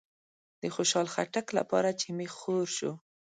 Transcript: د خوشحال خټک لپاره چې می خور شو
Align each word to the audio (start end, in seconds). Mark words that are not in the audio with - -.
د 0.61 0.63
خوشحال 0.75 1.07
خټک 1.13 1.47
لپاره 1.57 1.89
چې 1.99 2.07
می 2.17 2.27
خور 2.35 2.67
شو 2.77 2.91